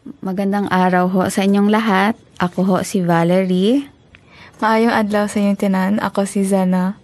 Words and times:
Magandang 0.00 0.64
araw 0.72 1.12
ho 1.12 1.28
sa 1.28 1.44
inyong 1.44 1.68
lahat. 1.68 2.16
Ako 2.40 2.64
ho 2.64 2.76
si 2.80 3.04
Valerie. 3.04 3.84
Maayong 4.56 4.96
adlaw 4.96 5.28
sa 5.28 5.44
inyong 5.44 5.60
tinan. 5.60 5.92
Ako 6.00 6.24
si 6.24 6.40
Zana. 6.40 6.96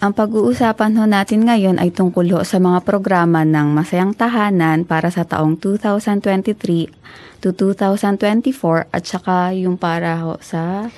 Ang 0.00 0.16
pag-uusapan 0.16 0.96
ho 0.96 1.04
natin 1.04 1.44
ngayon 1.44 1.76
ay 1.76 1.92
tungkol 1.92 2.24
ho 2.32 2.40
sa 2.48 2.56
mga 2.64 2.80
programa 2.80 3.44
ng 3.44 3.76
Masayang 3.76 4.16
Tahanan 4.16 4.88
para 4.88 5.12
sa 5.12 5.28
taong 5.28 5.60
2023 5.60 6.56
to 7.44 7.52
2024 7.52 8.88
at 8.88 9.04
saka 9.04 9.52
yung 9.52 9.76
para 9.76 10.16
ho 10.24 10.40
sa 10.40 10.88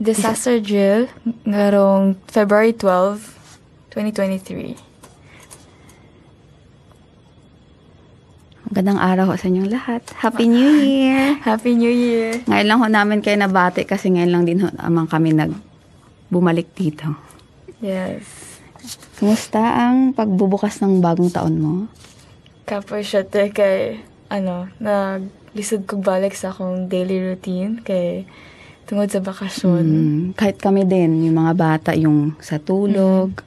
Disaster 0.00 0.56
Drill 0.64 1.12
ngarong 1.44 2.16
February 2.32 2.72
12, 2.72 3.28
2023. 3.92 4.93
Magandang 8.64 8.96
araw 8.96 9.36
sa 9.36 9.52
inyong 9.52 9.68
lahat. 9.68 10.00
Happy 10.16 10.48
New 10.48 10.80
Year! 10.80 11.36
Happy 11.48 11.76
New 11.76 11.92
Year! 11.92 12.40
Ngayon 12.48 12.64
lang 12.64 12.80
ho 12.80 12.88
namin 12.88 13.20
kayo 13.20 13.36
nabati 13.36 13.84
kasi 13.84 14.08
ngayon 14.08 14.32
lang 14.32 14.44
din 14.48 14.64
ho 14.64 14.72
amang 14.80 15.04
kami 15.04 15.36
nag 15.36 15.52
bumalik 16.32 16.72
dito. 16.72 17.12
Yes. 17.84 18.24
Kumusta 19.20 19.60
ang 19.60 20.16
pagbubukas 20.16 20.80
ng 20.80 21.04
bagong 21.04 21.28
taon 21.28 21.56
mo? 21.60 21.72
Kapoy 22.64 23.04
siya 23.04 23.28
te 23.28 23.52
kay, 23.52 24.00
ano, 24.32 24.72
naglisod 24.80 25.84
kog 25.84 26.00
balik 26.00 26.32
sa 26.32 26.48
akong 26.48 26.88
daily 26.88 27.20
routine 27.20 27.84
kay 27.84 28.24
tungod 28.88 29.12
sa 29.12 29.20
bakasyon. 29.20 29.84
Mm, 29.84 30.20
kahit 30.40 30.56
kami 30.56 30.88
din, 30.88 31.28
yung 31.28 31.36
mga 31.36 31.52
bata, 31.52 31.90
yung 31.92 32.32
sa 32.40 32.56
tulog, 32.56 33.44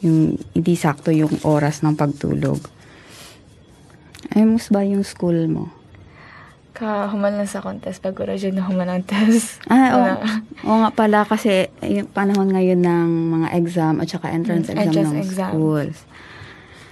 yung 0.00 0.40
hindi 0.56 0.74
sakto 0.80 1.12
yung 1.12 1.44
oras 1.44 1.84
ng 1.84 1.92
pagtulog. 1.92 2.75
Ay, 4.28 4.42
mus 4.42 4.68
ba 4.68 4.82
yung 4.82 5.02
school 5.02 5.46
mo? 5.46 5.70
Ka 6.72 7.08
human 7.08 7.34
lang 7.34 7.48
sa 7.48 7.58
contest 7.58 8.00
pag 8.00 8.12
ura 8.14 8.36
dyan 8.36 8.60
na 8.60 8.64
human 8.64 8.84
ang 8.86 9.00
test. 9.02 9.64
Ah, 9.64 9.88
oo. 9.90 9.96
Wala. 9.96 10.12
Oo 10.62 10.76
nga 10.78 10.90
pala 10.92 11.18
kasi 11.24 11.72
yung 11.80 12.04
panahon 12.06 12.52
ngayon 12.52 12.78
ng 12.78 13.08
mga 13.32 13.48
exam 13.54 13.94
at 13.96 14.06
saka 14.06 14.28
entrance 14.28 14.68
Mm, 14.68 14.76
exam 14.76 14.84
entrance 14.84 15.10
ng 15.10 15.20
exam. 15.22 15.50
schools. 15.50 15.96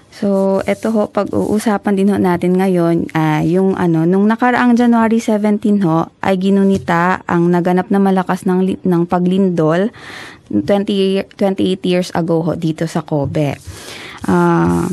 So, 0.08 0.28
eto 0.64 0.88
ho, 0.88 1.10
pag-uusapan 1.10 1.98
din 1.98 2.06
ho 2.08 2.16
natin 2.16 2.54
ngayon, 2.54 3.10
ah, 3.12 3.42
yung 3.42 3.74
ano, 3.74 4.06
nung 4.06 4.24
nakaraang 4.24 4.72
January 4.72 5.18
17 5.18 5.82
ho, 5.82 6.06
ay 6.22 6.38
ginunita 6.38 7.18
ang 7.26 7.50
naganap 7.50 7.90
na 7.90 7.98
malakas 7.98 8.46
ng, 8.46 8.78
ng 8.80 9.02
paglindol 9.04 9.90
20, 10.48 11.34
28 11.34 11.58
years 11.82 12.14
ago 12.14 12.40
ho 12.40 12.54
dito 12.54 12.86
sa 12.86 13.02
Kobe. 13.02 13.58
Ah, 14.24 14.88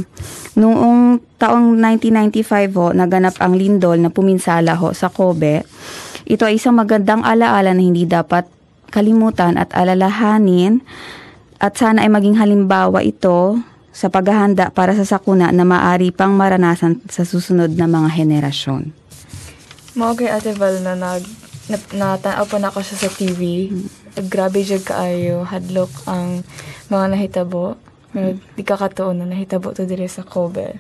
noong 0.60 1.24
taong 1.40 1.80
1995 1.80 2.78
ho, 2.78 2.88
naganap 2.92 3.36
ang 3.40 3.56
lindol 3.56 3.98
na 3.98 4.12
puminsala 4.12 4.76
ho 4.78 4.92
sa 4.92 5.08
Kobe. 5.08 5.64
Ito 6.28 6.48
ay 6.48 6.60
isang 6.62 6.78
magandang 6.78 7.26
alaala 7.26 7.74
na 7.74 7.82
hindi 7.82 8.06
dapat 8.06 8.46
kalimutan 8.92 9.56
at 9.56 9.72
alalahanin 9.72 10.84
at 11.58 11.80
sana 11.80 12.04
ay 12.04 12.12
maging 12.12 12.36
halimbawa 12.38 13.00
ito 13.02 13.59
sa 13.92 14.08
paghahanda 14.08 14.72
para 14.72 14.96
sa 14.96 15.04
sakuna 15.04 15.52
na 15.52 15.68
maari 15.68 16.16
pang 16.16 16.36
maranasan 16.36 17.04
sa 17.12 17.28
susunod 17.28 17.76
na 17.76 17.88
mga 17.88 18.09
henerasyon. 18.16 18.96
Mao 20.00 20.16
kay 20.16 20.32
Ate 20.32 20.56
Val 20.56 20.80
na 20.80 20.96
nag 20.96 21.24
na, 21.68 21.78
natanaw 21.92 22.48
pa 22.48 22.58
na 22.59 22.72
ako 22.72 22.80
siya 22.84 23.08
sa 23.08 23.09
TV. 23.12 23.72
Grabe 24.28 24.64
jud 24.64 24.84
kaayo 24.84 25.44
hadlok 25.44 25.92
ang 26.08 26.44
mga 26.88 27.06
nahitabo. 27.16 27.80
Pero 28.12 28.36
di 28.36 28.64
ka 28.64 28.76
katuon 28.76 29.23
na 29.23 29.26
nahitabo 29.26 29.72
to 29.72 29.88
dire 29.88 30.08
sa 30.08 30.23
Kobe. 30.23 30.78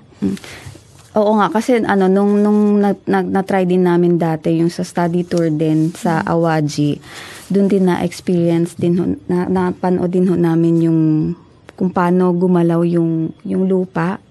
Oo 1.11 1.31
nga 1.39 1.51
kasi 1.51 1.79
ano 1.83 2.07
nung 2.07 2.39
nung 2.39 2.79
na, 2.79 2.95
na, 3.03 3.19
na-try 3.19 3.67
din 3.67 3.83
namin 3.83 4.15
dati 4.15 4.63
yung 4.63 4.71
sa 4.71 4.83
study 4.83 5.27
tour 5.27 5.51
din 5.51 5.91
sa 5.91 6.23
Awaji. 6.23 6.99
Doon 7.51 7.67
din 7.67 7.83
na 7.87 7.99
experience 7.99 8.79
din 8.79 8.95
ho, 8.95 9.03
na 9.27 9.47
napanood 9.47 10.07
din 10.07 10.27
ho 10.31 10.39
namin 10.39 10.75
yung 10.87 11.01
kung 11.75 11.91
paano 11.91 12.31
gumalaw 12.31 12.83
yung 12.87 13.35
yung 13.43 13.67
lupa. 13.67 14.23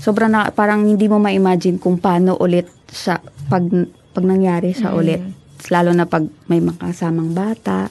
Sobrang 0.00 0.28
na, 0.28 0.50
parang 0.50 0.82
hindi 0.82 1.06
mo 1.06 1.22
ma-imagine 1.22 1.78
kung 1.78 1.96
paano 1.96 2.34
ulit 2.36 2.66
sa 2.90 3.22
pag 3.46 3.64
pag 4.10 4.24
nangyari 4.26 4.74
sa 4.74 4.90
Mm. 4.90 4.98
ulit. 4.98 5.22
Lalo 5.70 5.90
na 5.94 6.04
pag 6.04 6.26
may 6.46 6.58
makasamang 6.58 7.30
bata. 7.30 7.88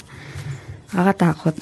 Nakakatakot. 0.91 1.55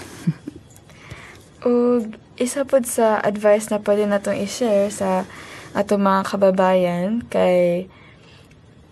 Ug 1.64 2.04
isa 2.42 2.66
pod 2.66 2.84
sa 2.84 3.22
advice 3.22 3.70
na 3.70 3.78
pwede 3.78 4.04
natong 4.04 4.42
i-share 4.42 4.90
sa 4.90 5.30
ato 5.72 5.96
mga 5.96 6.26
kababayan 6.26 7.22
kay 7.30 7.86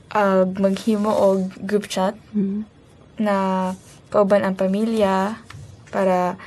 ag 0.10 0.54
maghimo 0.56 1.10
og 1.10 1.50
group 1.60 1.86
chat 1.86 2.14
Mm. 2.32 2.66
na 3.20 3.36
kauban 4.10 4.42
ang 4.42 4.56
pamilya 4.56 5.38
para 5.90 6.38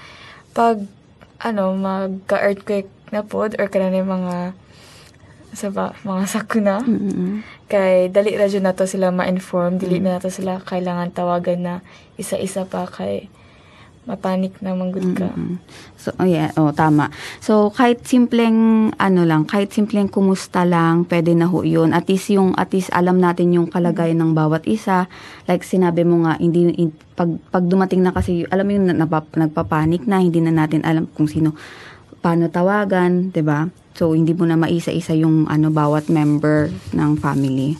pag 0.50 0.82
ano 1.38 1.74
magka-earthquake 1.74 2.86
na 3.10 3.22
pod 3.22 3.58
or 3.58 3.66
kanang 3.66 3.98
mga 3.98 4.54
sa 5.52 5.68
ba, 5.68 5.92
mga 6.00 6.24
sakuna 6.24 6.80
Mm-mm. 6.80 7.44
kay 7.68 8.08
dali 8.08 8.32
ra 8.34 8.48
jud 8.48 8.64
nato 8.64 8.88
sila 8.88 9.12
ma-inform 9.12 9.76
dili 9.76 10.00
na 10.00 10.16
nato 10.16 10.32
sila 10.32 10.58
kailangan 10.58 11.12
tawagan 11.12 11.60
na 11.60 11.74
isa-isa 12.16 12.64
pa 12.64 12.88
kay 12.88 13.28
mapanik 14.02 14.58
na 14.58 14.74
manggod 14.74 15.14
ka 15.14 15.30
Mm. 15.32 15.62
So, 15.94 16.10
oh 16.18 16.26
yeah, 16.26 16.50
oh, 16.58 16.74
tama. 16.74 17.14
So, 17.38 17.70
kahit 17.70 18.02
simpleng, 18.02 18.90
ano 18.98 19.22
lang, 19.22 19.46
kahit 19.46 19.70
simpleng 19.70 20.10
kumusta 20.10 20.66
lang, 20.66 21.06
pwede 21.06 21.30
na 21.38 21.46
ho 21.46 21.62
yun. 21.62 21.94
At 21.94 22.10
least 22.10 22.34
yung, 22.34 22.58
at 22.58 22.74
least 22.74 22.90
alam 22.90 23.22
natin 23.22 23.54
yung 23.54 23.70
kalagayan 23.70 24.18
ng 24.18 24.34
bawat 24.34 24.66
isa. 24.66 25.06
Like 25.46 25.62
sinabi 25.62 26.02
mo 26.02 26.26
nga, 26.26 26.34
hindi, 26.42 26.74
in- 26.74 26.98
pag, 27.14 27.30
pag 27.54 27.62
dumating 27.62 28.02
na 28.02 28.10
kasi, 28.10 28.42
alam 28.50 28.66
mo 28.66 28.72
yung 28.74 28.86
na- 28.90 28.98
napap- 29.06 29.38
nagpapanik 29.38 30.02
na, 30.10 30.18
hindi 30.18 30.42
na 30.42 30.50
natin 30.50 30.82
alam 30.82 31.06
kung 31.14 31.30
sino, 31.30 31.54
paano 32.18 32.50
tawagan, 32.50 33.30
ba 33.30 33.70
So, 33.94 34.16
hindi 34.18 34.34
mo 34.34 34.48
na 34.48 34.58
maisa-isa 34.58 35.14
yung, 35.14 35.46
ano, 35.46 35.70
bawat 35.70 36.10
member 36.10 36.72
ng 36.96 37.10
family. 37.22 37.78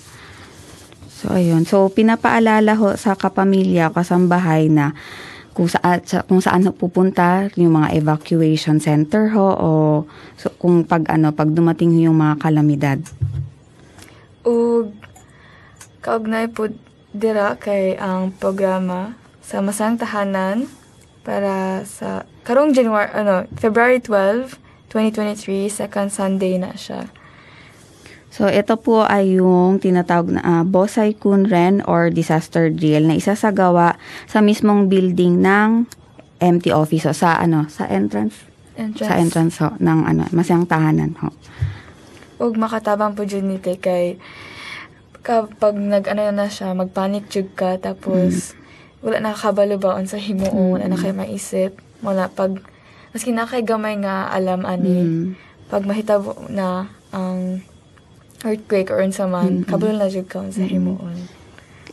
So, 1.08 1.34
ayun. 1.34 1.66
So, 1.66 1.90
pinapaalala 1.90 2.78
ho 2.78 2.94
sa 2.94 3.18
kapamilya, 3.18 3.90
kasambahay 3.90 4.70
na 4.70 4.94
kung 5.52 5.68
saan, 5.68 6.00
sa, 6.04 6.24
kung 6.24 6.40
saan 6.40 6.64
ho 6.64 6.72
pupunta, 6.72 7.52
yung 7.60 7.76
mga 7.76 7.96
evacuation 8.00 8.80
center 8.80 9.32
ho, 9.36 9.48
o 9.52 9.70
so, 10.40 10.48
kung 10.56 10.84
pag, 10.84 11.06
ano, 11.12 11.32
pag 11.32 11.52
dumating 11.52 11.96
yung 12.00 12.18
mga 12.18 12.40
kalamidad. 12.40 12.98
ug 14.42 14.90
kaugnay 16.02 16.50
pod 16.50 16.74
dira 17.14 17.54
kay 17.60 17.94
ang 17.94 18.34
programa 18.34 19.14
sa 19.38 19.62
Masang 19.62 20.00
Tahanan 20.00 20.66
para 21.22 21.86
sa 21.86 22.26
karong 22.42 22.74
January 22.74 23.06
ano 23.14 23.46
February 23.54 24.02
12 24.02 24.58
2023 24.90 25.70
second 25.70 26.10
Sunday 26.10 26.58
na 26.58 26.74
siya 26.74 27.06
So, 28.32 28.48
ito 28.48 28.80
po 28.80 29.04
ay 29.04 29.36
yung 29.36 29.76
tinatawag 29.76 30.32
na 30.32 30.40
ah, 30.40 30.64
Bosay 30.64 31.12
Kunren 31.12 31.84
or 31.84 32.08
Disaster 32.08 32.72
Drill 32.72 33.04
na 33.04 33.20
isasagawa 33.20 34.00
sa 34.24 34.40
mismong 34.40 34.88
building 34.88 35.44
ng 35.44 35.84
empty 36.40 36.72
office 36.72 37.06
o 37.06 37.12
sa 37.12 37.38
ano 37.38 37.68
sa 37.70 37.86
entrance 37.86 38.34
entrance 38.74 39.06
sa 39.06 39.14
entrance 39.14 39.54
ho 39.62 39.68
ng 39.78 39.98
ano 40.02 40.26
masayang 40.34 40.66
tahanan 40.66 41.14
ho. 41.22 41.30
ug 42.42 42.58
makatabang 42.58 43.14
po 43.14 43.22
jud 43.22 43.46
ni 43.46 43.62
te 43.62 43.78
kay 43.78 44.18
kapag 45.22 45.78
nag 45.78 46.10
ano 46.10 46.34
na 46.34 46.50
siya 46.50 46.74
magpanic 46.74 47.30
jud 47.30 47.54
ka 47.54 47.78
tapos 47.78 48.58
wala 48.98 49.22
na 49.22 49.38
kabalo 49.38 49.78
baon 49.78 50.10
sa 50.10 50.18
himuon 50.18 50.82
wala 50.82 50.90
na 50.90 50.98
kay 50.98 51.14
maisip 51.14 51.78
wala 52.02 52.26
pag 52.26 52.58
maski 53.14 53.30
na 53.30 53.46
kay 53.46 53.62
gamay 53.62 53.94
nga 54.02 54.26
alam 54.26 54.66
ani 54.66 54.98
Mm. 54.98 55.24
pag 55.70 55.86
mahitabo 55.86 56.34
na 56.50 56.90
ang 57.14 57.62
earthquake 58.42 58.90
or 58.90 59.00
unsa 59.00 59.24
man 59.24 59.62
kabalo 59.62 59.94
na 59.94 60.06
jud 60.06 60.26
ka 60.26 60.42
sa 60.48 60.62
himuon 60.62 61.26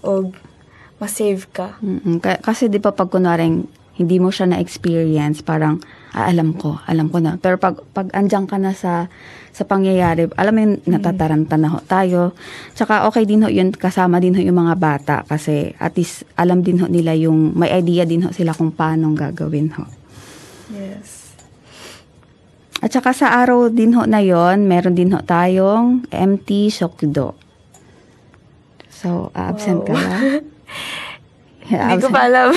og 0.02 0.34
ma-save 0.98 1.48
ka 1.50 1.80
Mm-mm. 1.80 2.20
Ka- 2.20 2.40
Kasi 2.40 2.68
di 2.68 2.78
ba 2.78 2.92
pag 2.92 3.08
kunwaring 3.08 3.64
hindi 4.00 4.16
mo 4.16 4.32
siya 4.32 4.48
na-experience, 4.48 5.44
parang, 5.44 5.84
ah, 6.16 6.32
alam 6.32 6.56
ko, 6.56 6.80
alam 6.88 7.12
ko 7.12 7.20
na. 7.20 7.36
Pero 7.36 7.60
pag, 7.60 7.84
pag 7.92 8.08
andyan 8.16 8.48
ka 8.48 8.56
na 8.56 8.72
sa, 8.72 9.12
sa 9.52 9.68
pangyayari, 9.68 10.24
alam 10.40 10.56
mo 10.56 10.64
natataranta 10.88 11.60
na 11.60 11.68
ho 11.68 11.84
tayo. 11.84 12.32
Tsaka 12.72 13.04
okay 13.12 13.28
din 13.28 13.44
ho 13.44 13.52
yun, 13.52 13.76
kasama 13.76 14.24
din 14.24 14.40
ho 14.40 14.42
yung 14.42 14.56
mga 14.56 14.76
bata 14.80 15.16
kasi 15.28 15.76
at 15.76 16.00
least 16.00 16.24
alam 16.40 16.64
din 16.64 16.80
ho 16.80 16.88
nila 16.88 17.12
yung, 17.12 17.52
may 17.52 17.76
idea 17.76 18.08
din 18.08 18.24
ho 18.24 18.32
sila 18.32 18.56
kung 18.56 18.72
paano 18.72 19.12
gagawin 19.12 19.68
ho. 19.76 19.84
yes 20.72 21.19
At 22.80 22.90
saka 22.90 23.12
sa 23.12 23.36
araw 23.36 23.68
din 23.68 23.92
ho 23.94 24.08
na 24.08 24.20
yon 24.20 24.64
meron 24.64 24.96
din 24.96 25.12
ho 25.12 25.20
tayong 25.20 26.08
empty 26.10 26.72
shokdo. 26.72 27.36
So, 28.90 29.32
absent 29.34 29.84
ka 29.84 29.92
Wow. 29.92 30.00
ba? 30.00 30.16
hindi 31.70 32.02
ko 32.02 32.10
pa 32.10 32.26
alam 32.26 32.50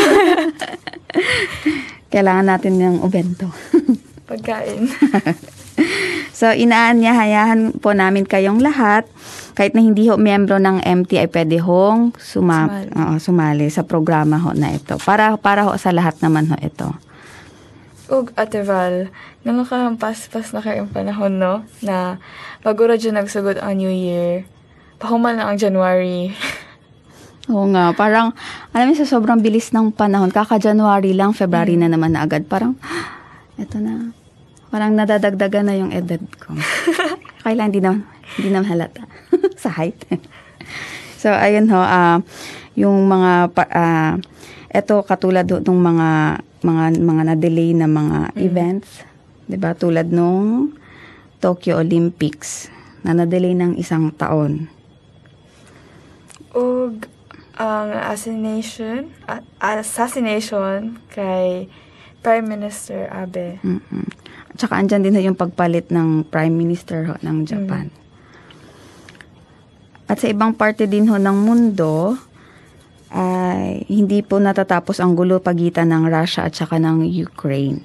Kailangan 2.12 2.46
natin 2.46 2.72
ng 2.76 2.96
ubento. 3.00 3.48
pagkain 4.30 4.88
so, 6.32 6.48
inaanyahayahan 6.48 7.76
po 7.78 7.92
namin 7.92 8.24
kayong 8.24 8.60
lahat. 8.60 9.04
Kahit 9.52 9.76
na 9.76 9.84
hindi 9.84 10.08
ho 10.08 10.16
miyembro 10.16 10.56
ng 10.56 10.80
MT 10.80 11.10
ay 11.18 11.28
pwede 11.28 11.60
hong 11.60 12.16
suma, 12.16 12.64
Sumali. 12.68 12.88
oo, 12.92 13.12
sumali 13.18 13.66
sa 13.68 13.84
programa 13.84 14.40
ho 14.40 14.56
na 14.56 14.72
ito. 14.72 14.96
Para, 15.04 15.36
para 15.36 15.68
ho 15.68 15.76
sa 15.76 15.92
lahat 15.92 16.16
naman 16.20 16.48
ho 16.48 16.56
ito. 16.58 16.88
Ug 18.12 18.28
Ate 18.36 18.60
Val, 18.60 19.08
nung 19.40 19.64
pas-pas 19.96 20.46
na 20.52 20.60
kayong 20.60 20.92
panahon, 20.92 21.32
no? 21.32 21.64
Na 21.80 22.20
pagura 22.60 23.00
dyan 23.00 23.16
nagsugod 23.16 23.56
ang 23.56 23.80
New 23.80 23.88
Year, 23.88 24.44
pahumal 25.00 25.32
na 25.32 25.48
ang 25.48 25.56
January. 25.56 26.28
Oo 27.48 27.64
nga, 27.72 27.96
parang, 27.96 28.36
alam 28.76 28.92
mo, 28.92 28.94
sa 28.94 29.08
sobrang 29.08 29.40
bilis 29.40 29.72
ng 29.72 29.96
panahon, 29.96 30.28
kaka-January 30.28 31.16
lang, 31.16 31.32
February 31.32 31.80
na 31.80 31.88
naman 31.88 32.12
na 32.12 32.28
agad. 32.28 32.44
Parang, 32.44 32.76
eto 33.60 33.80
na. 33.80 34.12
Parang 34.68 34.92
nadadagdagan 34.92 35.72
na 35.72 35.74
yung 35.80 35.88
edad 35.88 36.20
ko. 36.36 36.52
Kailan, 37.48 37.72
hindi 37.72 37.80
naman, 37.80 38.04
hindi 38.36 38.48
naman 38.52 38.68
halata. 38.68 39.08
sa 39.62 39.72
height. 39.72 39.96
so, 41.16 41.32
ayun 41.32 41.64
ho, 41.72 41.80
ah, 41.80 42.20
yung 42.76 43.08
mga, 43.08 43.56
ah, 43.72 44.20
eto 44.68 45.00
katulad 45.00 45.48
ho 45.48 45.64
nung 45.64 45.80
mga, 45.80 46.08
mga, 46.62 46.98
mga 46.98 47.22
na-delay 47.34 47.70
na 47.76 47.86
mga 47.86 48.34
events. 48.38 49.02
'di 49.46 49.56
ba 49.58 49.74
Tulad 49.76 50.08
nung 50.08 50.72
Tokyo 51.42 51.82
Olympics 51.82 52.70
na 53.02 53.12
na-delay 53.12 53.52
ng 53.52 53.74
isang 53.76 54.14
taon. 54.14 54.70
Ug 56.54 57.10
ang 57.58 57.92
assassination, 57.92 59.10
a- 59.28 59.44
assassination 59.60 61.02
kay 61.10 61.68
Prime 62.22 62.46
Minister 62.46 63.10
Abe. 63.10 63.58
mm 63.60 64.06
At 64.52 64.56
saka 64.56 64.78
andyan 64.78 65.02
din 65.02 65.16
ho 65.16 65.20
yung 65.20 65.38
pagpalit 65.38 65.90
ng 65.90 66.28
Prime 66.28 66.54
Minister 66.54 67.10
ho 67.10 67.14
ng 67.20 67.44
Japan. 67.44 67.90
At 70.06 70.20
sa 70.20 70.28
ibang 70.28 70.52
parte 70.52 70.84
din 70.84 71.08
ho 71.08 71.16
ng 71.16 71.38
mundo, 71.40 72.20
ay 73.12 73.84
hindi 73.92 74.24
po 74.24 74.40
natatapos 74.40 74.98
ang 74.98 75.12
gulo 75.12 75.38
pagitan 75.44 75.92
ng 75.92 76.08
Russia 76.08 76.48
at 76.48 76.56
saka 76.56 76.80
ng 76.80 77.04
Ukraine. 77.04 77.84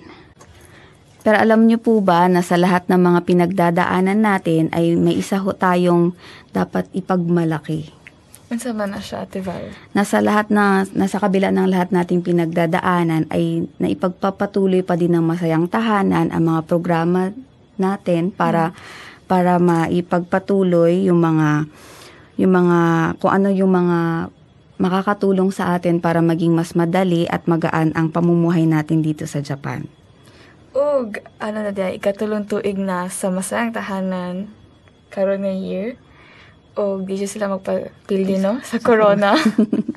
Pero 1.27 1.43
alam 1.43 1.67
niyo 1.67 1.83
po 1.83 1.99
ba 1.99 2.31
na 2.31 2.39
sa 2.39 2.55
lahat 2.55 2.87
ng 2.87 3.03
mga 3.03 3.19
pinagdadaanan 3.27 4.23
natin 4.23 4.71
ay 4.71 4.95
may 4.95 5.19
isa 5.19 5.43
ho 5.43 5.51
tayong 5.51 6.15
dapat 6.55 6.87
ipagmalaki. 6.95 7.91
Unsa 8.47 8.71
man 8.71 8.95
na 8.95 9.03
siya, 9.03 9.27
Ate 9.27 9.43
Val? 9.43 9.75
nasa 9.91 10.23
lahat 10.23 10.47
na 10.47 10.87
nasa 10.95 11.19
kabila 11.19 11.51
ng 11.51 11.67
lahat 11.67 11.91
nating 11.91 12.23
pinagdadaanan 12.23 13.27
ay 13.27 13.67
naipagpapatuloy 13.75 14.87
pa 14.87 14.95
din 14.95 15.19
ng 15.19 15.25
masayang 15.27 15.67
tahanan 15.67 16.31
ang 16.31 16.43
mga 16.47 16.63
programa 16.63 17.35
natin 17.75 18.31
para 18.31 18.71
para 19.27 19.59
maipagpatuloy 19.59 21.11
yung 21.11 21.19
mga 21.19 21.67
yung 22.39 22.53
mga 22.55 22.79
kung 23.19 23.31
ano 23.35 23.51
yung 23.51 23.75
mga 23.75 23.97
makakatulong 24.77 25.49
sa 25.53 25.73
atin 25.77 26.01
para 26.01 26.21
maging 26.21 26.53
mas 26.53 26.77
madali 26.77 27.25
at 27.29 27.45
magaan 27.49 27.93
ang 27.97 28.13
pamumuhay 28.13 28.69
natin 28.69 29.01
dito 29.01 29.25
sa 29.25 29.41
Japan. 29.41 29.89
Ug 30.77 31.17
ano 31.41 31.57
na 31.65 31.73
diya, 31.73 31.89
ikatulong 31.93 32.45
tuig 32.45 32.77
na 32.77 33.09
sa 33.09 33.33
masayang 33.33 33.73
tahanan 33.73 34.49
karon 35.09 35.41
nga 35.41 35.53
year. 35.53 35.97
Og 36.77 37.09
di 37.09 37.17
sila 37.25 37.49
magpapildi, 37.49 38.37
no? 38.37 38.61
Sa 38.61 38.77
corona. 38.77 39.33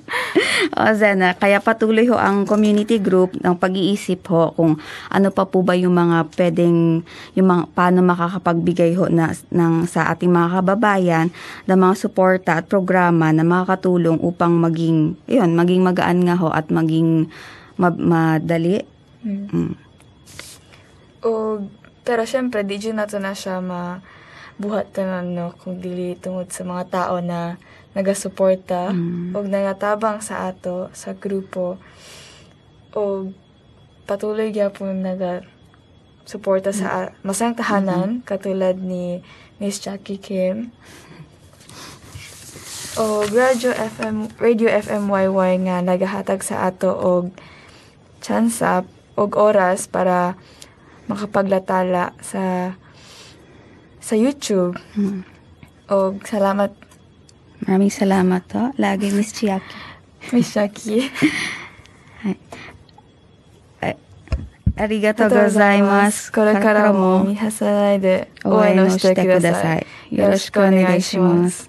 O, 0.78 0.82
Zena, 0.94 1.34
kaya 1.34 1.58
patuloy 1.58 2.06
ho 2.06 2.16
ang 2.16 2.46
community 2.46 3.02
group 3.02 3.34
ng 3.38 3.54
pag-iisip 3.58 4.22
ho 4.30 4.54
kung 4.54 4.78
ano 5.10 5.28
pa 5.34 5.48
po 5.48 5.64
ba 5.66 5.74
yung 5.74 5.96
mga 5.96 6.30
pwedeng, 6.36 7.02
yung 7.34 7.48
mga, 7.48 7.62
paano 7.74 8.04
makakapagbigay 8.06 8.94
ho 8.94 9.10
na, 9.10 9.34
ng, 9.50 9.84
sa 9.90 10.12
ating 10.14 10.30
mga 10.30 10.60
kababayan 10.60 11.26
ng 11.66 11.78
mga 11.78 11.94
suporta 11.98 12.60
at 12.60 12.70
programa 12.70 13.34
na 13.34 13.42
makakatulong 13.42 14.18
upang 14.22 14.56
maging, 14.58 15.18
yun, 15.26 15.50
maging 15.58 15.82
magaan 15.82 16.22
nga 16.22 16.38
ho 16.38 16.48
at 16.52 16.70
maging 16.70 17.26
ma- 17.80 17.96
madali. 17.96 18.84
Hmm. 19.24 19.48
Mm. 19.50 19.74
Og, 21.20 21.68
pero 22.04 22.24
syempre, 22.24 22.64
di 22.64 22.80
dyan 22.80 23.00
nato 23.00 23.20
na 23.20 23.36
siya 23.36 23.60
mabuhat 23.60 24.96
tanan, 24.96 25.36
no? 25.36 25.52
Kung 25.60 25.80
dili 25.80 26.16
tungod 26.16 26.48
sa 26.48 26.64
mga 26.64 26.84
tao 26.88 27.20
na 27.20 27.60
nagasuporta 27.94 28.94
Mm. 28.94 29.34
og 29.34 29.44
nangatabang 29.50 30.22
sa 30.22 30.48
ato, 30.50 30.90
sa 30.94 31.12
grupo. 31.14 31.78
Og 32.94 33.34
patuloy 34.06 34.50
gyapon 34.54 35.02
naga 35.02 35.42
suporta 36.26 36.70
sa 36.70 37.10
masayang 37.26 37.58
tahanan 37.58 38.08
katulad 38.22 38.78
ni 38.78 39.22
Miss 39.58 39.82
Jackie 39.82 40.18
Kim. 40.18 40.70
O 42.98 43.22
Radio 43.30 43.70
FM 43.70 44.34
Radio 44.42 44.66
FMYY 44.70 45.66
nga 45.66 45.78
nagahatag 45.82 46.42
sa 46.42 46.66
ato 46.66 46.90
og 46.90 47.30
chance 48.18 48.62
up 48.62 48.86
og 49.14 49.38
oras 49.38 49.86
para 49.86 50.34
makapaglatala 51.06 52.14
sa 52.22 52.74
sa 54.02 54.14
YouTube. 54.18 54.74
Mm. 54.98 55.22
Og 55.90 56.22
salamat 56.26 56.74
Maraming 57.66 57.92
salamat 57.92 58.42
to. 58.48 58.62
Lagi, 58.80 59.12
Miss 59.12 59.36
Chiaki. 59.36 59.76
Miss 60.32 60.52
Chiaki. 60.52 61.08
arigato 64.80 65.28
gozaimasu. 65.28 66.32
Kore 66.32 66.56
kara 66.56 66.92
mo 66.92 67.20
mihasarai 67.24 68.00
de 68.00 68.14
oe 68.48 68.72
no 68.72 68.88
shite 68.88 69.20
kudasai. 69.20 69.84
Yoroshiku 70.08 70.64
onegai 70.64 71.04
shimasu. 71.04 71.68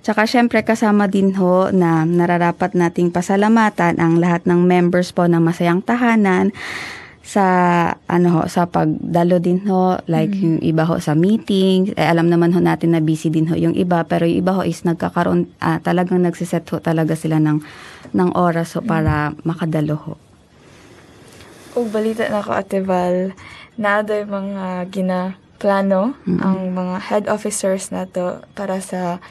Tsaka 0.00 0.24
syempre 0.24 0.64
kasama 0.64 1.06
din 1.06 1.36
ho 1.36 1.68
na 1.70 2.08
nararapat 2.08 2.72
nating 2.72 3.12
pasalamatan 3.12 4.00
ang 4.00 4.16
lahat 4.16 4.48
ng 4.48 4.64
members 4.64 5.12
po 5.12 5.28
ng 5.28 5.44
Masayang 5.44 5.84
Tahanan 5.84 6.56
sa 7.20 7.44
ano 8.08 8.28
ho 8.32 8.42
sa 8.48 8.64
pagdalo 8.64 9.38
din 9.38 9.60
ho 9.68 10.00
like 10.08 10.32
yung 10.34 10.58
iba 10.64 10.88
ho 10.88 10.96
sa 10.98 11.12
meetings. 11.12 11.92
Eh, 11.94 12.08
alam 12.08 12.32
naman 12.32 12.50
ho 12.56 12.60
natin 12.64 12.96
na 12.96 13.00
busy 13.04 13.28
din 13.28 13.46
ho 13.46 13.54
yung 13.54 13.76
iba 13.76 14.02
pero 14.08 14.24
yung 14.24 14.40
iba 14.40 14.52
ho 14.56 14.62
is 14.64 14.82
nagkakaroon 14.82 15.46
ah, 15.60 15.78
talagang 15.84 16.24
nagsiset 16.24 16.64
ho 16.72 16.80
talaga 16.80 17.12
sila 17.14 17.36
ng 17.38 17.60
ng 18.16 18.30
oras 18.34 18.74
ho 18.74 18.80
para 18.80 19.36
makadalo 19.44 19.96
ho. 20.00 20.14
Og 21.78 21.86
balita 21.94 22.26
na 22.26 22.42
ko, 22.42 22.50
Ate 22.50 22.82
Val, 22.82 23.30
na 23.78 24.02
mga 24.02 24.90
ginaplano 24.90 26.18
ang 26.26 26.74
mga 26.74 26.96
head 27.06 27.24
officers 27.30 27.94
nato 27.94 28.42
para 28.58 28.82
sa 28.82 29.22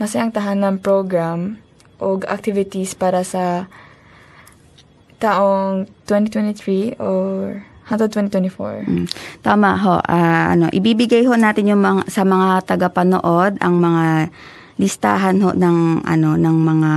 masayang 0.00 0.32
tahanan 0.32 0.80
program 0.80 1.60
og 2.00 2.24
activities 2.32 2.96
para 2.96 3.20
sa 3.20 3.68
taong 5.20 5.86
2023 6.08 6.96
or 6.98 7.60
hangtod 7.90 8.10
2024. 8.14 8.86
Mm. 8.86 9.06
Tama 9.42 9.76
ho. 9.76 9.98
Ah, 10.06 10.54
ano, 10.54 10.70
ibibigay 10.70 11.26
ho 11.26 11.34
natin 11.34 11.74
yung 11.74 11.82
mga, 11.82 12.06
sa 12.06 12.22
mga 12.22 12.64
tagapanood 12.64 13.58
ang 13.58 13.74
mga 13.76 14.30
listahan 14.80 15.36
ho 15.44 15.52
ng 15.52 16.08
ano 16.08 16.40
ng 16.40 16.56
mga 16.56 16.92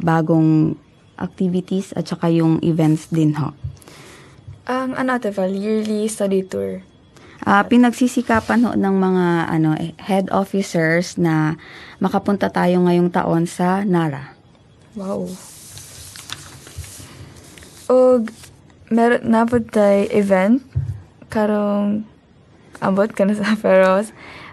bagong 0.00 0.72
activities 1.20 1.92
at 1.92 2.08
saka 2.08 2.32
yung 2.32 2.62
events 2.64 3.12
din 3.12 3.36
ho. 3.36 3.52
Ang 4.66 4.96
ano, 4.96 5.20
Ate 5.20 5.28
Val, 5.34 5.52
yearly 5.52 6.08
study 6.08 6.46
tour. 6.46 6.80
Ah, 7.44 7.62
pinagsisikapan 7.68 8.64
ho 8.64 8.72
ng 8.72 8.96
mga 8.96 9.26
ano 9.52 9.76
eh, 9.76 9.92
head 10.00 10.32
officers 10.32 11.20
na 11.20 11.60
makapunta 12.00 12.48
tayo 12.48 12.80
ngayong 12.88 13.12
taon 13.12 13.44
sa 13.44 13.84
Nara. 13.84 14.32
Wow. 14.96 15.28
Og 17.86 18.30
meron 18.90 19.22
na 19.26 19.46
po 19.46 19.62
tayo 19.62 20.06
event 20.10 20.62
karong 21.30 22.06
ambot 22.82 23.10
ka 23.10 23.26
na 23.26 23.34
sa 23.34 23.58
Feroz 23.58 24.10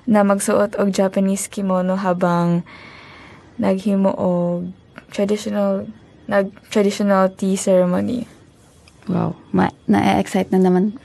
na 0.09 0.25
magsuot 0.25 0.75
og 0.77 0.91
Japanese 0.91 1.47
kimono 1.47 1.95
habang 1.95 2.65
naghimo 3.57 4.11
og 4.13 4.73
traditional 5.13 5.85
nag 6.27 6.49
traditional 6.71 7.29
tea 7.29 7.55
ceremony. 7.55 8.25
Wow, 9.03 9.35
ma- 9.51 9.75
na-excite 9.83 10.47
na 10.55 10.63
naman. 10.63 10.95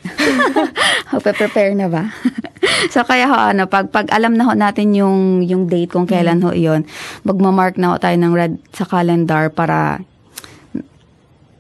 Magpe-prepare 1.10 1.74
na 1.74 1.90
ba? 1.90 2.14
so 2.94 3.02
kaya 3.02 3.26
ho 3.26 3.34
ano, 3.34 3.66
pag 3.66 3.90
pag 3.90 4.06
alam 4.14 4.38
na 4.38 4.46
ho 4.46 4.54
natin 4.54 4.94
yung 4.94 5.42
yung 5.42 5.66
date 5.66 5.90
kung 5.90 6.06
kailan 6.06 6.38
ho 6.46 6.54
'yon, 6.54 6.86
magma-mark 7.26 7.74
na 7.74 7.90
ho 7.90 7.94
tayo 7.98 8.14
ng 8.14 8.34
red 8.38 8.54
sa 8.70 8.86
calendar 8.86 9.50
para 9.50 10.06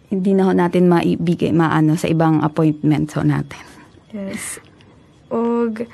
hindi 0.08 0.32
na 0.32 0.48
ho 0.48 0.52
natin 0.56 0.88
maibigay 0.88 1.52
maano 1.52 1.96
sa 1.96 2.08
ibang 2.08 2.40
appointments 2.40 3.12
ho 3.16 3.22
natin. 3.24 3.60
Yes. 4.12 4.56
Og 5.28 5.84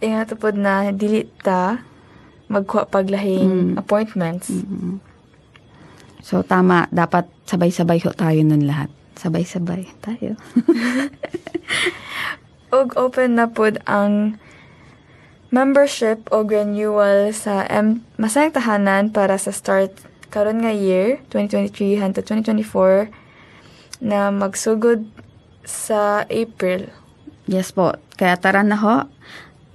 ingat 0.00 0.32
pod 0.40 0.56
na 0.56 0.92
dili 0.92 1.28
ta 1.44 1.84
magkuha 2.48 2.88
paglahing 2.88 3.76
appointments. 3.76 4.48
So 6.24 6.40
tama, 6.40 6.88
dapat 6.88 7.28
sabay-sabay 7.44 8.00
ho 8.08 8.16
tayo 8.16 8.40
nun 8.40 8.64
lahat. 8.64 8.88
Sabay-sabay 9.20 9.92
tayo. 10.00 10.40
Og 12.74 12.96
open 12.98 13.38
na 13.38 13.46
pod 13.46 13.78
ang 13.86 14.40
membership 15.54 16.26
o 16.34 16.42
renewal 16.42 17.30
sa 17.30 17.62
M 17.70 18.02
Masayang 18.18 18.50
Tahanan 18.50 19.14
para 19.14 19.38
sa 19.38 19.54
start 19.54 19.94
karon 20.34 20.66
nga 20.66 20.74
year 20.74 21.22
2023 21.30 22.02
hangtod 22.02 22.26
2024 22.26 23.23
na 24.04 24.28
magsugod 24.28 25.08
sa 25.64 26.28
April. 26.28 26.92
Yes 27.48 27.72
po. 27.72 27.96
Kaya 28.20 28.36
tara 28.36 28.60
na 28.60 28.76
ho. 28.76 28.96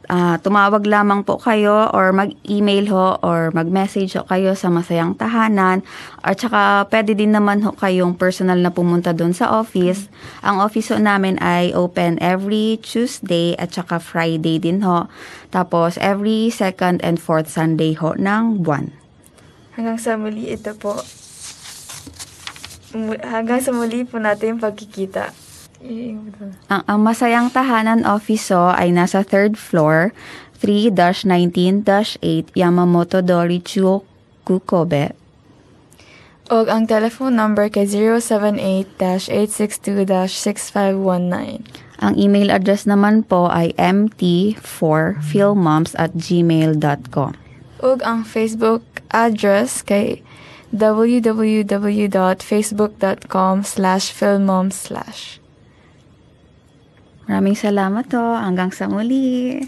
Ah, 0.10 0.42
tumawag 0.42 0.90
lamang 0.90 1.22
po 1.22 1.38
kayo 1.38 1.86
or 1.94 2.10
mag-email 2.10 2.90
ho 2.90 3.22
or 3.22 3.54
mag-message 3.54 4.18
ho 4.18 4.26
kayo 4.26 4.58
sa 4.58 4.74
Masayang 4.74 5.14
Tahanan 5.14 5.86
or 6.26 6.34
tsaka 6.34 6.90
pwede 6.90 7.14
din 7.14 7.30
naman 7.30 7.62
ho 7.62 7.78
kayong 7.78 8.18
personal 8.18 8.58
na 8.58 8.74
pumunta 8.74 9.14
doon 9.14 9.38
sa 9.38 9.54
office. 9.54 10.10
Ang 10.42 10.66
office 10.66 10.90
ho 10.90 10.98
namin 10.98 11.38
ay 11.38 11.78
open 11.78 12.18
every 12.26 12.82
Tuesday 12.82 13.54
at 13.62 13.70
tsaka 13.70 14.02
Friday 14.02 14.58
din 14.58 14.82
ho. 14.82 15.06
Tapos 15.54 15.94
every 16.02 16.50
second 16.50 17.06
and 17.06 17.22
fourth 17.22 17.46
Sunday 17.46 17.94
ho 17.94 18.18
ng 18.18 18.66
buwan. 18.66 18.90
Hanggang 19.78 20.02
sa 20.02 20.18
muli 20.18 20.50
ito 20.50 20.74
po. 20.74 20.98
Hanggang 23.22 23.62
sa 23.62 23.70
muli 23.70 24.02
po 24.06 24.18
natin 24.18 24.58
yung 24.58 24.64
pagkikita. 24.64 25.30
Ang, 25.80 26.84
ang 26.84 27.00
Masayang 27.00 27.48
Tahanan 27.54 28.04
office 28.04 28.52
ho 28.52 28.76
ay 28.76 28.92
nasa 28.92 29.24
third 29.24 29.56
floor, 29.56 30.12
3-19-8 30.60 32.52
Yamamoto 32.52 33.24
Dorichu, 33.24 34.04
Kukobe. 34.44 35.16
Og 36.50 36.66
ang 36.66 36.90
telephone 36.90 37.38
number 37.38 37.70
kay 37.70 37.86
078-862-6519. 38.98 41.62
Ang 42.00 42.16
email 42.18 42.50
address 42.50 42.88
naman 42.90 43.22
po 43.22 43.54
ay 43.54 43.70
mt4philmoms 43.78 45.94
at 45.96 46.12
gmail.com. 46.18 47.38
ug 47.80 48.04
ang 48.04 48.28
Facebook 48.28 48.84
address 49.16 49.80
kay 49.86 50.20
www.facebook.com 50.70 53.56
slash 53.66 54.14
filmmom 54.14 54.70
slash. 54.70 55.42
Maraming 57.30 57.54
salamat 57.58 58.10
to. 58.10 58.22
Hanggang 58.22 58.74
sa 58.74 58.90
muli. 58.90 59.62